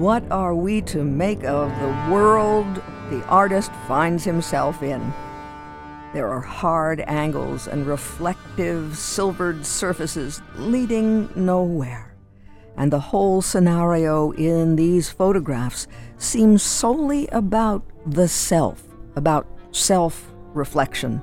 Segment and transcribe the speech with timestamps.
[0.00, 2.76] What are we to make of the world
[3.10, 5.12] the artist finds himself in?
[6.14, 12.14] There are hard angles and reflective silvered surfaces leading nowhere.
[12.78, 15.86] And the whole scenario in these photographs
[16.16, 18.82] seems solely about the self,
[19.16, 21.20] about self reflection.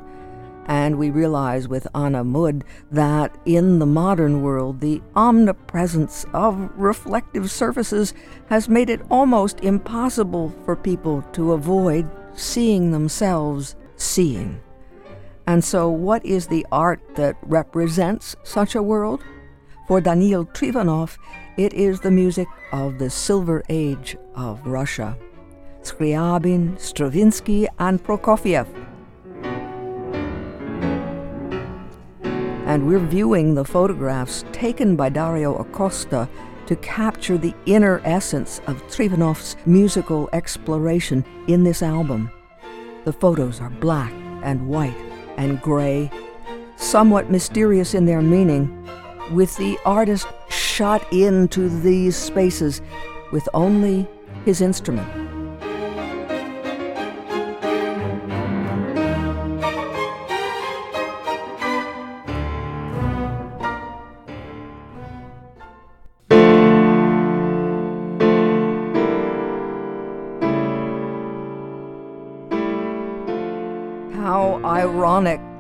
[0.67, 7.49] And we realize with Anna Mudd that in the modern world, the omnipresence of reflective
[7.49, 8.13] surfaces
[8.49, 14.61] has made it almost impossible for people to avoid seeing themselves seeing.
[15.47, 19.23] And so, what is the art that represents such a world?
[19.87, 21.17] For Daniil Trifonov,
[21.55, 25.17] it is the music of the Silver Age of Russia.
[25.81, 28.67] Scriabin, Stravinsky, and Prokofiev
[32.77, 36.29] and we're viewing the photographs taken by Dario Acosta
[36.67, 42.29] to capture the inner essence of Trifonov's musical exploration in this album.
[43.03, 44.95] The photos are black and white
[45.37, 46.11] and gray,
[46.75, 48.87] somewhat mysterious in their meaning,
[49.31, 52.83] with the artist shot into these spaces
[53.31, 54.07] with only
[54.45, 55.26] his instrument.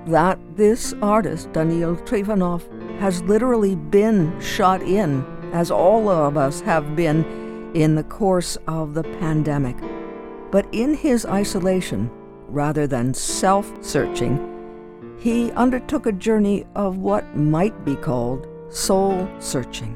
[0.07, 2.63] That this artist, Daniil Trifonov,
[2.99, 7.25] has literally been shut in, as all of us have been,
[7.73, 9.75] in the course of the pandemic.
[10.51, 12.09] But in his isolation,
[12.47, 14.53] rather than self searching,
[15.19, 19.93] he undertook a journey of what might be called soul searching.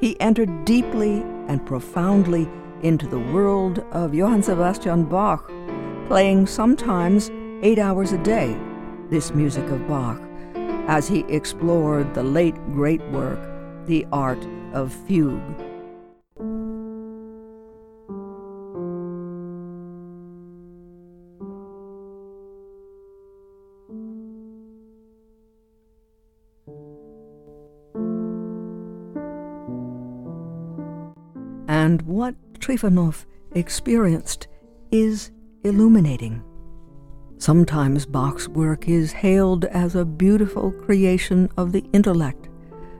[0.00, 2.48] He entered deeply and profoundly
[2.82, 5.50] into the world of Johann Sebastian Bach,
[6.08, 7.30] playing sometimes
[7.62, 8.54] eight hours a day
[9.10, 10.20] this music of Bach
[10.86, 13.38] as he explored the late great work,
[13.86, 15.40] The Art of Fugue.
[31.66, 34.48] And what Trifonov experienced
[34.90, 35.30] is
[35.64, 36.42] illuminating.
[37.44, 42.48] Sometimes Bach's work is hailed as a beautiful creation of the intellect.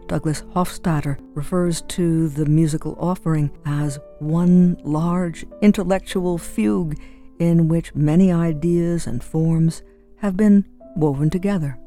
[0.06, 7.00] Douglas Hofstadter refers to the musical offering as one large intellectual fugue
[7.38, 9.83] in which many ideas and forms
[10.16, 11.78] have been woven together.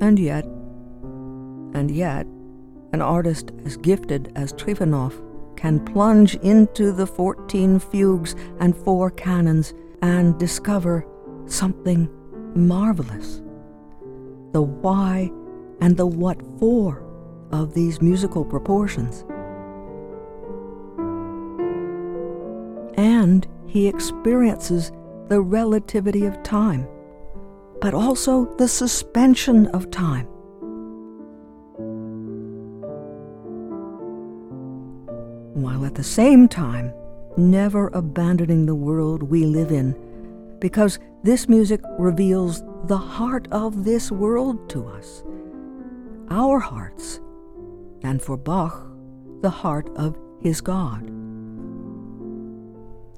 [0.00, 0.44] And yet,
[1.72, 2.26] and yet,
[2.92, 5.29] an artist as gifted as Trifonov
[5.60, 11.06] can plunge into the 14 fugues and four canons and discover
[11.44, 12.08] something
[12.54, 13.42] marvelous.
[14.52, 15.30] The why
[15.82, 17.04] and the what for
[17.52, 19.26] of these musical proportions.
[22.96, 24.92] And he experiences
[25.28, 26.88] the relativity of time,
[27.82, 30.26] but also the suspension of time.
[35.54, 36.92] While at the same time
[37.36, 39.94] never abandoning the world we live in,
[40.58, 45.22] because this music reveals the heart of this world to us,
[46.30, 47.20] our hearts,
[48.02, 48.86] and for Bach,
[49.42, 51.08] the heart of his God.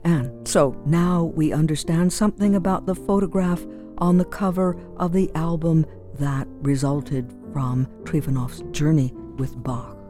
[0.05, 3.65] And so now we understand something about the photograph
[3.99, 5.87] on the cover of the album
[6.19, 10.02] that resulted from Trifonov's journey with Bach.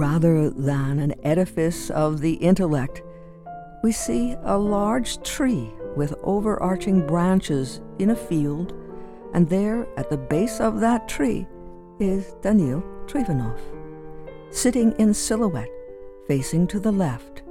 [0.00, 3.02] Rather than an edifice of the intellect,
[3.82, 8.72] we see a large tree with overarching branches in a field,
[9.34, 11.46] and there at the base of that tree
[11.98, 13.58] is Daniil Trifonov,
[14.50, 15.68] sitting in silhouette,
[16.26, 17.42] facing to the left.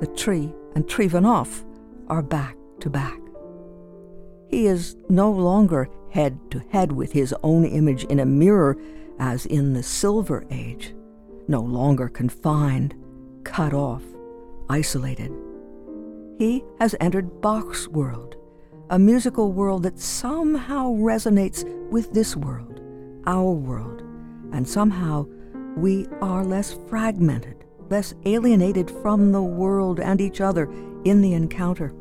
[0.00, 1.64] The tree and Trifonov
[2.08, 3.20] are back to back.
[4.48, 8.76] He is no longer head to head with his own image in a mirror
[9.20, 10.92] as in the Silver Age
[11.48, 12.94] no longer confined,
[13.44, 14.02] cut off,
[14.68, 15.32] isolated.
[16.38, 18.36] He has entered Bach's world,
[18.90, 22.80] a musical world that somehow resonates with this world,
[23.26, 24.00] our world,
[24.52, 25.26] and somehow
[25.76, 30.70] we are less fragmented, less alienated from the world and each other
[31.04, 31.92] in the encounter.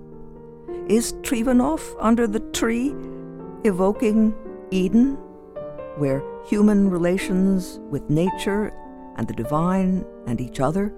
[0.87, 2.93] Is Trifonov under the tree
[3.63, 4.33] evoking
[4.71, 5.15] Eden,
[5.97, 8.73] where human relations with nature
[9.17, 10.93] and the divine and each other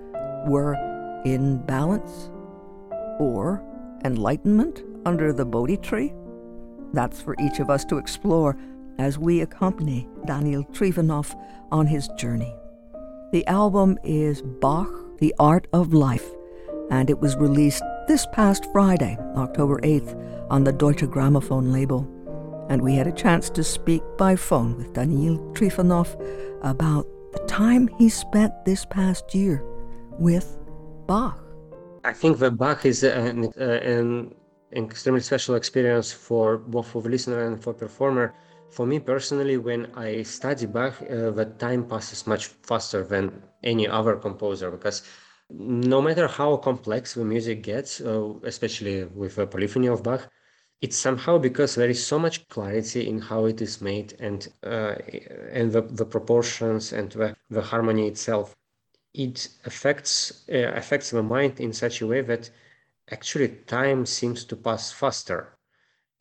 [0.47, 0.75] were
[1.25, 2.29] in balance?
[3.19, 3.63] Or
[4.03, 6.13] enlightenment under the Bodhi tree?
[6.93, 8.57] That's for each of us to explore
[8.97, 11.35] as we accompany Daniil Trifonov
[11.71, 12.53] on his journey.
[13.31, 14.89] The album is Bach,
[15.19, 16.29] The Art of Life,
[16.89, 22.07] and it was released this past Friday, October 8th, on the Deutsche Grammophon label.
[22.69, 26.15] And we had a chance to speak by phone with Daniil Trifonov
[26.63, 29.63] about the time he spent this past year
[30.17, 30.57] with
[31.07, 31.39] Bach.
[32.03, 34.33] I think that Bach is an, uh, an
[34.73, 38.33] extremely special experience for both for the listener and for performer.
[38.71, 43.87] For me personally, when I study Bach, uh, the time passes much faster than any
[43.87, 45.03] other composer because
[45.49, 50.29] no matter how complex the music gets, uh, especially with the polyphony of Bach,
[50.81, 54.95] it's somehow because there is so much clarity in how it is made and uh,
[55.51, 58.55] and the, the proportions and the, the harmony itself.
[59.13, 62.49] It affects uh, affects the mind in such a way that
[63.11, 65.57] actually time seems to pass faster.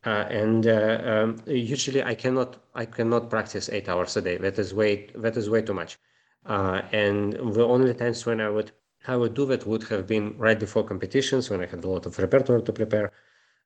[0.05, 4.37] Uh, and uh, um, usually I cannot I cannot practice eight hours a day.
[4.37, 5.97] That is way that is way too much.
[6.45, 8.71] Uh, and the only times when I would
[9.07, 12.05] I would do that would have been right before competitions when I had a lot
[12.05, 13.11] of repertoire to prepare,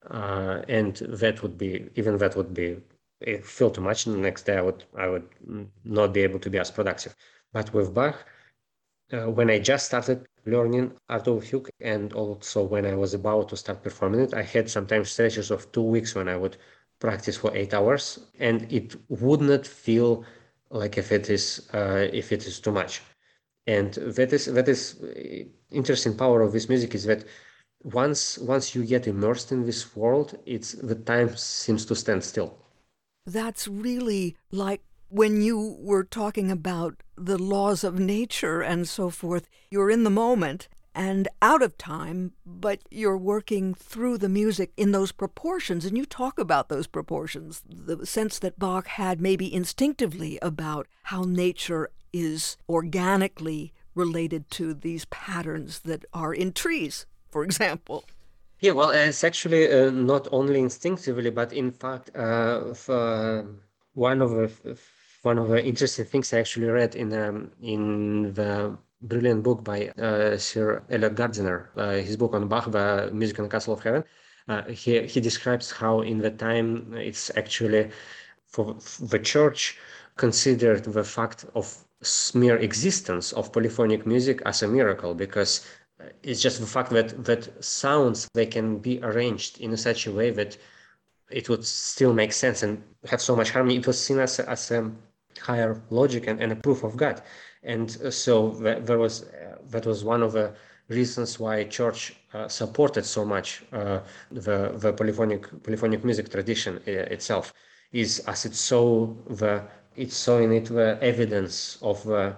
[0.10, 2.78] uh, and that would be even that would be
[3.44, 4.06] feel too much.
[4.06, 5.28] And the next day I would I would
[5.84, 7.16] not be able to be as productive.
[7.54, 8.16] But with Bach,
[9.14, 13.50] uh, when I just started learning art of fugue and also when I was about
[13.50, 16.58] to start performing it, I had sometimes stretches of two weeks when I would
[17.00, 20.26] practice for eight hours, and it would not feel
[20.70, 23.02] like if it is uh, if it is too much.
[23.68, 27.26] And that is that is uh, interesting power of this music is that
[27.84, 32.58] once once you get immersed in this world, it's the time seems to stand still.
[33.26, 39.50] That's really like when you were talking about the laws of nature and so forth,
[39.70, 44.92] you're in the moment and out of time, but you're working through the music in
[44.92, 45.86] those proportions.
[45.86, 51.24] And you talk about those proportions, the sense that Bach had maybe instinctively about how
[51.24, 58.04] nature is organically related to these patterns that are in trees, for example.
[58.60, 63.44] Yeah, well, it's actually uh, not only instinctively, but in fact, uh, uh
[63.94, 64.78] one of the
[65.22, 69.90] one of the interesting things I actually read in um, in the brilliant book by
[69.90, 74.04] uh, Sir Eliot Gardiner, uh, his book on Bach, The Music the Castle of Heaven.
[74.48, 77.92] Uh, he he describes how in the time it's actually
[78.48, 79.78] for the church
[80.18, 81.66] considered the fact of
[82.34, 85.66] mere existence of polyphonic music as a miracle because
[86.24, 90.32] it's just the fact that that sounds they can be arranged in such a way
[90.32, 90.58] that
[91.30, 93.78] it would still make sense and have so much harmony.
[93.78, 94.92] It was seen as a, as a
[95.40, 97.22] higher logic and, and a proof of God.
[97.64, 100.54] And uh, so that, there was uh, that was one of the
[100.88, 104.00] reasons why church uh, supported so much uh,
[104.32, 107.54] the the polyphonic polyphonic music tradition uh, itself
[107.92, 109.64] is as it saw the
[109.96, 112.34] it saw in it the evidence of uh,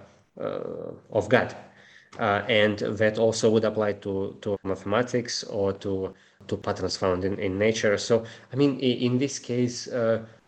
[1.10, 1.54] of God.
[2.18, 6.14] And that also would apply to, to mathematics or to
[6.48, 7.96] to patterns found in, in nature.
[7.96, 9.86] So, I mean, in, in this case,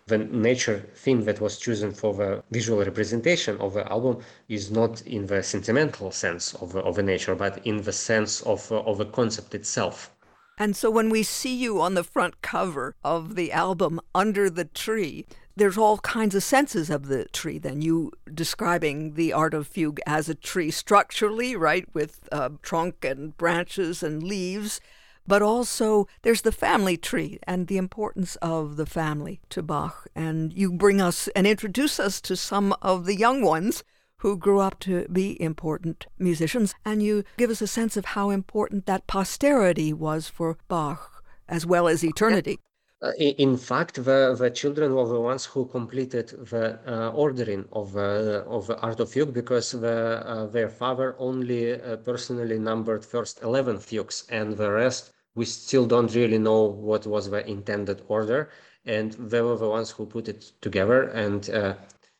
[0.06, 5.00] the nature theme that was chosen for the visual representation of the album is not
[5.02, 8.98] in the sentimental sense of, of the nature, but in the sense of, uh, of
[8.98, 10.13] the concept itself.
[10.56, 14.66] And so when we see you on the front cover of the album Under the
[14.66, 17.58] Tree, there's all kinds of senses of the tree.
[17.58, 23.04] Then you describing the art of fugue as a tree structurally, right, with uh, trunk
[23.04, 24.80] and branches and leaves,
[25.26, 30.08] but also there's the family tree and the importance of the family to Bach.
[30.14, 33.84] And you bring us and introduce us to some of the young ones
[34.24, 38.30] who grew up to be important musicians, and you give us a sense of how
[38.30, 42.58] important that posterity was for Bach as well as eternity.
[43.02, 47.94] Uh, in fact, the, the children were the ones who completed the uh, ordering of,
[47.98, 53.04] uh, of the Art of Fugue because the, uh, their father only uh, personally numbered
[53.04, 58.00] first 11 fugues and the rest we still don't really know what was the intended
[58.08, 58.48] order
[58.86, 61.50] and they were the ones who put it together and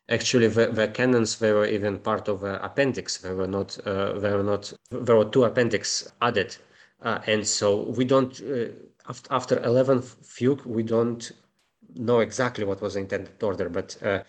[0.08, 3.18] actually the, the canons they were even part of the appendix.
[3.18, 6.56] They were not uh, were not there were two appendix added.
[7.02, 8.68] Uh, and so we don't uh,
[9.08, 11.32] after, after 11 fugue we don't
[11.94, 14.22] know exactly what was the intended order but uh,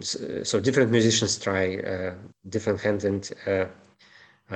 [0.00, 2.14] so, so, different musicians try uh,
[2.50, 3.30] different hand and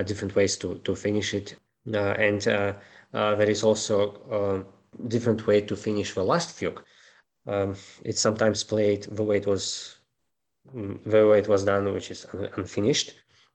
[0.04, 1.56] different ways to to finish it.
[1.86, 2.74] And uh,
[3.12, 6.82] there is also um, different way to finish the last fugue.
[7.46, 10.03] Um, it's sometimes played the way it was mm,
[10.72, 13.14] the way it was done, which is unfinished.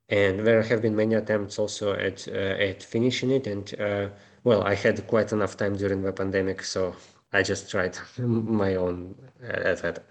[0.09, 3.47] And there have been many attempts also at uh, at finishing it.
[3.47, 4.09] And uh,
[4.43, 6.95] well, I had quite enough time during the pandemic, so
[7.31, 10.03] I just tried my own uh, at that.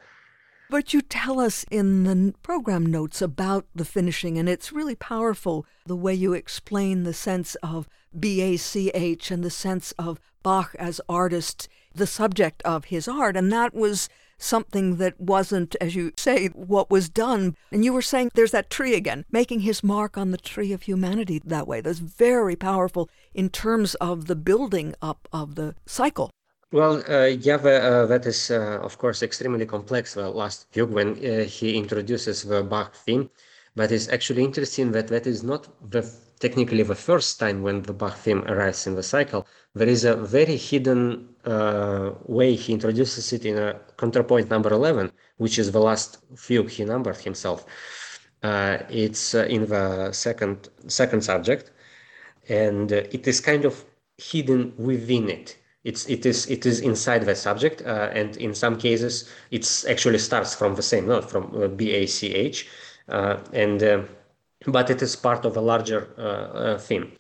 [0.71, 5.65] But you tell us in the program notes about the finishing, and it's really powerful
[5.87, 11.69] the way you explain the sense of BACH and the sense of Bach as artist,
[11.95, 13.35] the subject of his art.
[13.35, 17.57] And that was something that wasn't, as you say, what was done.
[17.71, 20.83] And you were saying there's that tree again, making his mark on the tree of
[20.83, 21.81] humanity that way.
[21.81, 26.31] That's very powerful in terms of the building up of the cycle.
[26.71, 31.13] Well, uh, yeah, uh, that is, uh, of course, extremely complex, the last fugue, when
[31.13, 33.31] uh, he introduces the Bach theme.
[33.75, 36.03] But it's actually interesting that that is not the,
[36.41, 39.47] technically the first time when the Bach theme arrives in the cycle.
[39.79, 45.13] There is a very hidden uh, way he introduces it in a contrapoint number 11,
[45.37, 47.65] which is the last fugue he numbered himself.
[48.43, 51.71] Uh, it's in the second, second subject,
[52.49, 53.85] and it is kind of
[54.17, 58.77] hidden within it it's it is it is inside the subject uh, and in some
[58.77, 62.55] cases it's actually starts from the same note from uh, bach
[63.09, 64.03] uh, and uh,
[64.67, 67.13] but it is part of a larger uh, uh, theme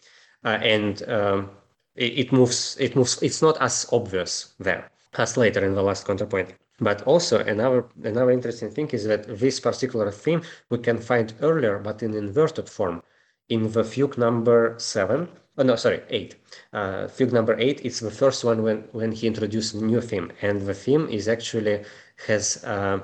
[0.44, 1.50] and um,
[1.98, 6.54] it, moves it moves it's not as obvious there as later in the last counterpoint.
[6.80, 11.78] But also another another interesting thing is that this particular theme we can find earlier
[11.78, 13.02] but in inverted form.
[13.48, 16.36] In the fugue number seven oh no sorry eight.
[16.72, 20.30] Uh, fugue number eight it's the first one when when he introduced a new theme.
[20.40, 21.84] And the theme is actually
[22.28, 23.00] has uh,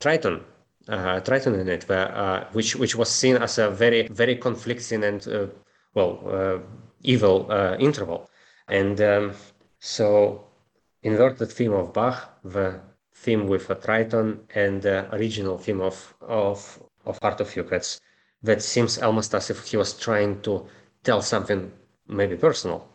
[0.00, 0.42] tritone
[0.88, 5.26] uh, tritone in it uh, which which was seen as a very very conflicting and
[5.28, 5.46] uh,
[5.94, 6.58] well uh,
[7.02, 8.28] evil interval
[8.68, 9.32] and um,
[9.78, 10.44] so
[11.02, 12.80] inverted theme of bach the
[13.14, 17.82] theme with a tritone and the original theme of of of art of fugue
[18.42, 20.66] that seems almost as if he was trying to
[21.02, 21.72] tell something
[22.06, 22.86] maybe personal.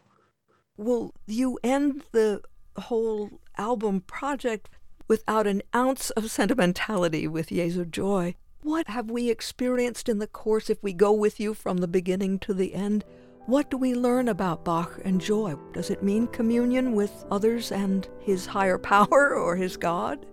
[0.77, 2.41] Well, you end the
[2.77, 4.69] whole album project
[5.07, 8.35] without an ounce of sentimentality with Jesu Joy.
[8.61, 12.39] What have we experienced in the course if we go with you from the beginning
[12.39, 13.03] to the end?
[13.49, 15.55] What do we learn about Bach and joy?
[15.73, 20.27] Does it mean communion with others and his higher power or his God?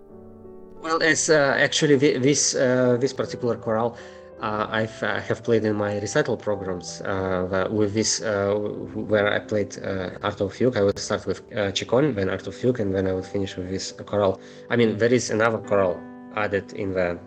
[0.83, 3.97] Well, it's uh, actually this uh, this particular chorale
[4.39, 8.53] uh, I've uh, have played in my recital programs uh, with this uh,
[8.93, 10.77] where I played uh, Art of Fugue.
[10.77, 13.57] I would start with uh, Chaconne, then Art of Fugue, and then I would finish
[13.57, 14.39] with this chorale.
[14.69, 15.99] I mean, there is another chorale
[16.35, 17.17] added in the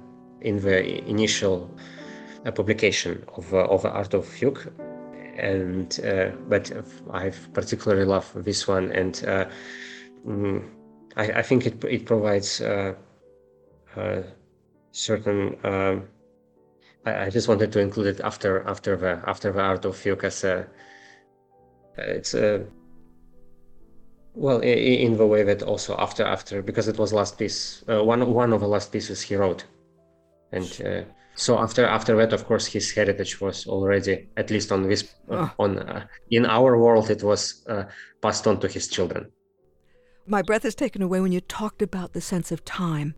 [0.41, 1.69] in the initial
[2.45, 4.73] publication of of Art of Fugue,
[5.41, 5.99] and
[6.49, 6.73] but
[7.13, 9.15] I particularly love this one, and
[10.27, 10.69] mm,
[11.17, 12.63] I, I, think it it provides
[14.93, 15.57] certain.
[15.65, 16.09] Um,
[17.07, 20.25] I, I, just wanted to include it after after the after the art of Fugue
[20.25, 20.67] as a
[21.97, 22.67] it's a
[24.35, 28.03] well in, in, the way that also after after because it was last piece uh,
[28.05, 29.65] one one of the last pieces he wrote
[30.53, 31.03] and uh,
[31.35, 35.49] so after after that of course his heritage was already at least on this uh,
[35.59, 37.85] on uh, in our world it was uh,
[38.21, 39.31] passed on to his children
[40.27, 43.15] my breath is taken away when you talked about the sense of time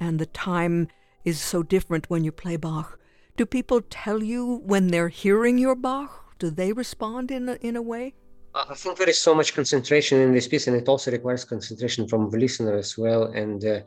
[0.00, 0.88] and the time
[1.24, 2.98] is so different when you play bach
[3.36, 6.24] do people tell you when they're hearing your Bach?
[6.38, 8.14] Do they respond in a, in a way?
[8.54, 12.08] I think there is so much concentration in this piece, and it also requires concentration
[12.08, 13.24] from the listener as well.
[13.24, 13.80] And uh,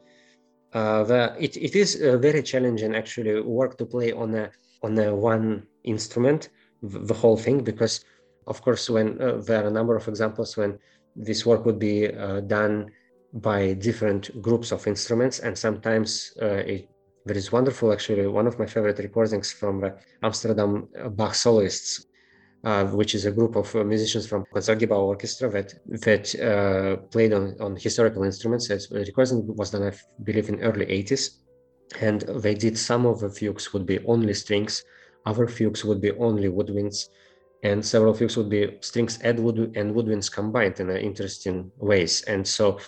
[0.73, 4.97] uh, the, it, it is a very challenging actually work to play on a on
[4.97, 6.49] a one instrument,
[6.81, 8.05] the whole thing, because
[8.47, 10.79] of course when uh, there are a number of examples when
[11.15, 12.89] this work would be uh, done
[13.33, 16.89] by different groups of instruments, and sometimes uh, it
[17.25, 22.05] there is wonderful, actually, one of my favorite recordings from the Amsterdam Bach soloists,
[22.63, 25.73] uh, which is a group of uh, musicians from Concertgebouw Orchestra that
[26.05, 28.67] that uh, played on, on historical instruments.
[28.67, 31.37] The recording was done, I believe, in early 80s,
[32.01, 34.83] and they did some of the fugues would be only strings,
[35.25, 37.07] other fugues would be only woodwinds,
[37.63, 42.23] and several fugues would be strings and wood and woodwinds combined in interesting ways.
[42.23, 42.79] And so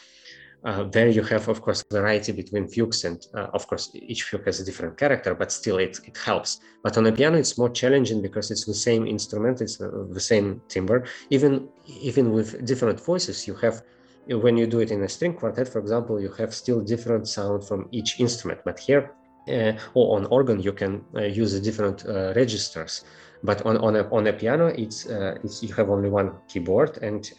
[0.63, 4.45] uh, there you have, of course, variety between fugues, and uh, of course, each fugue
[4.45, 6.59] has a different character, but still it, it helps.
[6.83, 10.19] But on a piano, it's more challenging because it's the same instrument, it's uh, the
[10.19, 11.05] same timbre.
[11.31, 13.81] Even even with different voices, you have
[14.27, 17.67] when you do it in a string quartet, for example, you have still different sound
[17.67, 18.59] from each instrument.
[18.63, 19.11] But here,
[19.47, 23.03] uh, or on organ, you can uh, use different uh, registers.
[23.41, 27.31] But on on a on a piano, it's it's you have only one keyboard and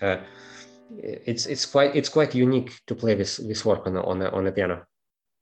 [0.99, 4.29] it's it's quite it's quite unique to play this this work on a, on a,
[4.31, 4.85] on a piano.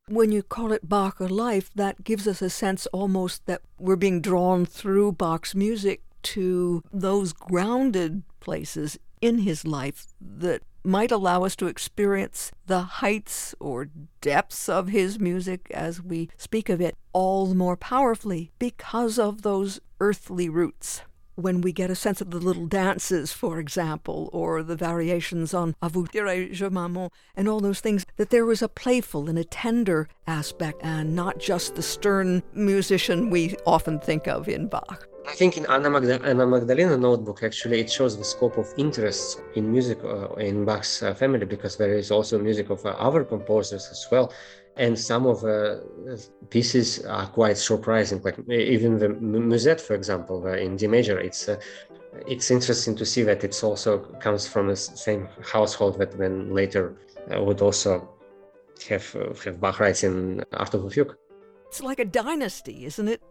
[0.09, 4.21] When you call it Bach life, that gives us a sense almost that we're being
[4.21, 11.54] drawn through Bach's music to those grounded places in his life that might allow us
[11.57, 13.88] to experience the heights or
[14.21, 19.42] depths of his music as we speak of it all the more powerfully because of
[19.42, 21.02] those earthly roots
[21.42, 25.75] when we get a sense of the little dances, for example, or the variations on
[25.82, 29.44] A vous dirai-je maman, and all those things, that there was a playful and a
[29.44, 35.10] tender aspect, and not just the stern musician we often think of in Bach.
[35.27, 39.41] I think in Anna, Magda- Anna Magdalena notebook, actually, it shows the scope of interests
[39.55, 43.25] in music uh, in Bach's uh, family because there is also music of uh, other
[43.25, 44.33] composers as well
[44.77, 46.17] and some of the uh,
[46.49, 51.57] pieces are quite surprising like even the musette for example in d major it's uh,
[52.27, 56.97] it's interesting to see that it's also comes from the same household that then later
[57.35, 58.09] uh, would also
[58.89, 61.15] have uh, have Bach writing Art of the Fugue.
[61.69, 63.23] It's like a dynasty, isn't it?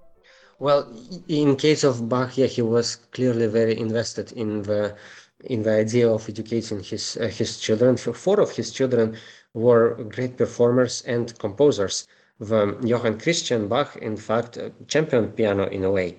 [0.60, 0.88] Well,
[1.28, 4.96] in case of Bach, yeah, he was clearly very invested in the
[5.46, 7.98] in the idea of educating his uh, his children.
[7.98, 9.18] Four of his children
[9.54, 12.08] were great performers and composers.
[12.40, 16.18] The Johann Christian Bach, in fact, championed piano in a way.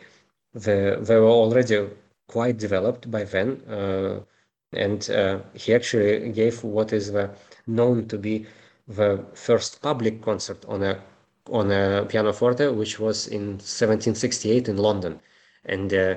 [0.54, 1.88] The, they were already
[2.28, 4.20] quite developed by then, uh,
[4.72, 7.30] and uh, he actually gave what is the,
[7.66, 8.46] known to be
[8.88, 11.02] the first public concert on a
[11.50, 15.20] on a pianoforte, which was in 1768 in London.
[15.64, 16.16] And uh,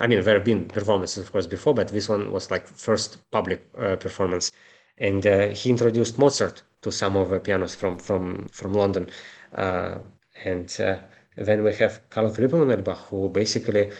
[0.00, 3.18] I mean, there have been performances, of course, before, but this one was like first
[3.30, 4.52] public uh, performance
[4.98, 9.08] and uh, he introduced Mozart to some of the pianos from from from London,
[9.54, 9.98] uh,
[10.44, 10.98] and uh,
[11.36, 13.90] then we have Carl Emanuel Bach, who basically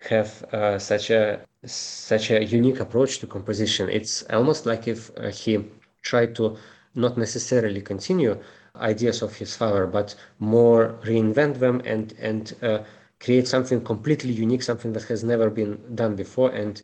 [0.00, 3.88] have uh, such a such a unique approach to composition.
[3.88, 5.64] It's almost like if he
[6.02, 6.56] tried to
[6.94, 8.38] not necessarily continue
[8.76, 12.78] ideas of his father, but more reinvent them and and uh,
[13.20, 16.50] create something completely unique, something that has never been done before.
[16.50, 16.82] And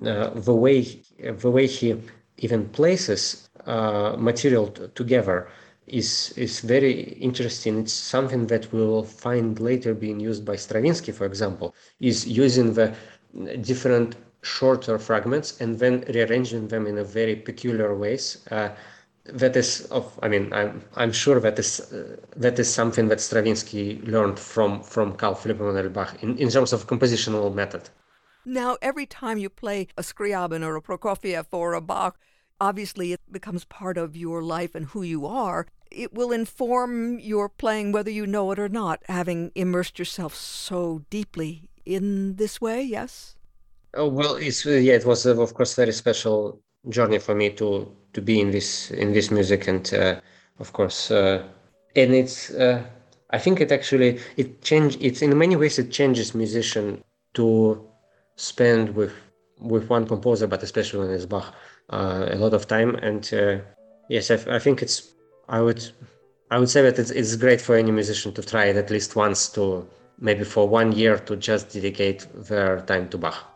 [0.00, 2.00] the way the way he
[2.38, 5.48] even places uh, material t- together
[5.86, 6.92] is is very
[7.28, 7.78] interesting.
[7.80, 12.74] It's something that we will find later being used by Stravinsky, for example, is using
[12.74, 12.94] the
[13.60, 18.46] different shorter fragments and then rearranging them in a very peculiar ways.
[18.50, 18.70] Uh,
[19.26, 23.20] that is of I mean I'm I'm sure that is uh, that is something that
[23.20, 27.88] Stravinsky learned from from Carl Philipp Emanuel Bach in, in terms of compositional method.
[28.46, 32.18] Now, every time you play a Scriabin or a Prokofiev or a Bach,
[32.60, 35.66] obviously it becomes part of your life and who you are.
[35.90, 41.04] It will inform your playing whether you know it or not, having immersed yourself so
[41.08, 43.36] deeply in this way, yes?
[43.94, 48.22] Oh, well, it's, yeah, it was, of course, very special journey for me to, to
[48.22, 49.68] be in this, in this music.
[49.68, 50.20] And, uh,
[50.58, 51.42] of course, uh,
[51.94, 52.82] and it's, uh,
[53.30, 57.02] I think it actually, it changed, it's in many ways, it changes musician
[57.34, 57.84] to
[58.36, 59.12] spend with
[59.60, 61.54] with one composer, but especially when it's Bach,
[61.90, 62.96] uh, a lot of time.
[62.96, 63.58] And uh,
[64.08, 65.14] yes, I, I, think it's
[65.48, 65.82] I would
[66.50, 69.16] I would say that it's, it's great for any musician to try it at least
[69.16, 69.86] once to
[70.18, 73.53] maybe for one year to just dedicate their time to Bach.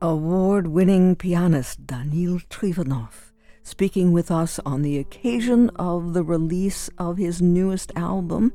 [0.00, 3.32] Award winning pianist Daniil Trifonov
[3.64, 8.52] speaking with us on the occasion of the release of his newest album,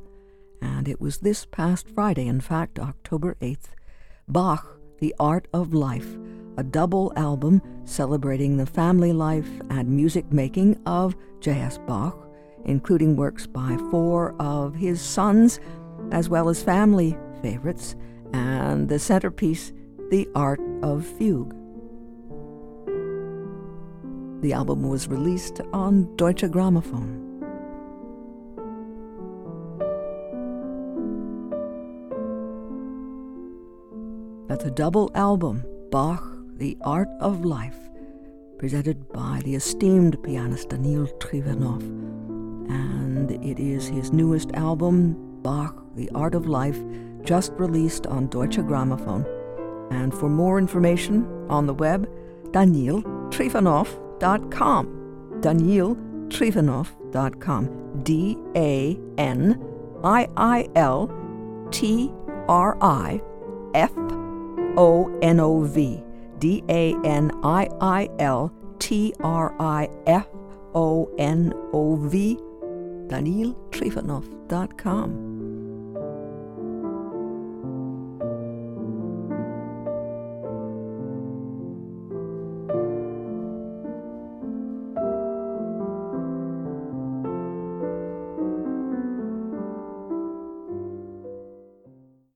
[0.61, 3.71] and it was this past Friday, in fact, October 8th,
[4.29, 6.15] Bach, The Art of Life,
[6.55, 11.77] a double album celebrating the family life and music making of J.S.
[11.85, 12.25] Bach,
[12.63, 15.59] including works by four of his sons,
[16.13, 17.97] as well as family favorites,
[18.31, 19.73] and the centerpiece,
[20.13, 21.55] The Art of Fugue.
[24.43, 27.09] The album was released on Deutsche Grammophon.
[34.47, 36.23] That's a double album, Bach,
[36.57, 37.79] The Art of Life,
[38.59, 41.81] presented by the esteemed pianist Daniil Trifonov.
[42.69, 46.77] And it is his newest album, Bach, The Art of Life,
[47.23, 49.42] just released on Deutsche Grammophon.
[49.93, 52.09] And for more information on the web,
[52.51, 54.87] daniiltrifonov.com.
[55.41, 57.83] daniiltrifonov.com.
[58.03, 59.63] D A N
[60.03, 61.11] I I L
[61.71, 62.11] T
[62.47, 63.21] R I
[63.75, 63.91] F
[64.75, 66.03] O N O V
[66.39, 70.25] D A N I I L T R I F
[70.75, 72.37] O N O V,
[73.07, 75.32] DaniilTrifonov.com.